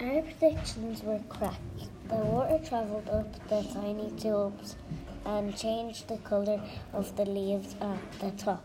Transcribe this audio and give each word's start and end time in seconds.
Our 0.00 0.22
predictions 0.22 1.02
were 1.02 1.18
correct. 1.28 1.58
The 2.08 2.14
water 2.14 2.60
travelled 2.64 3.08
up 3.08 3.48
the 3.48 3.64
tiny 3.74 4.12
tubes 4.12 4.76
and 5.26 5.56
changed 5.56 6.06
the 6.06 6.18
colour 6.18 6.62
of 6.92 7.16
the 7.16 7.24
leaves 7.24 7.74
at 7.80 8.20
the 8.20 8.30
top. 8.30 8.64